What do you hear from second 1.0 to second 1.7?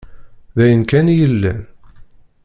i yellan?